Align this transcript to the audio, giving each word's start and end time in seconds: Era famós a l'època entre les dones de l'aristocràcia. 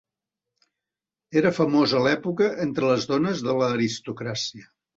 Era 1.41 1.51
famós 1.59 1.93
a 1.93 2.01
l'època 2.09 2.49
entre 2.65 2.91
les 2.93 3.07
dones 3.15 3.47
de 3.49 3.57
l'aristocràcia. 3.61 4.71